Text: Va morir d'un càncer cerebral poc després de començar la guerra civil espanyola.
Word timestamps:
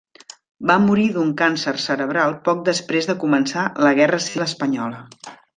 Va 0.71 0.77
morir 0.85 1.03
d'un 1.17 1.33
càncer 1.41 1.73
cerebral 1.83 2.35
poc 2.49 2.65
després 2.71 3.11
de 3.11 3.19
començar 3.27 3.69
la 3.89 3.95
guerra 4.03 4.23
civil 4.29 4.51
espanyola. 4.51 5.07